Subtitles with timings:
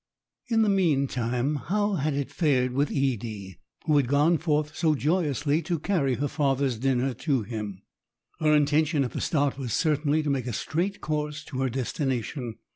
[0.47, 5.61] In the meantime, how had it fared with Edie, who had gone forth so joyously
[5.61, 7.83] to carry her father's dinner to him?
[8.39, 12.55] Her intention at the start was certainly to make a straight course to her destination.